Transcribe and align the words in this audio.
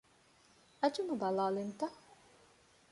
އަޖުމަ 0.81 1.13
ބަލާލިންތަ؟ 1.21 1.83